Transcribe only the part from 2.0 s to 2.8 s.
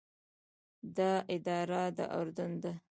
اردن ده.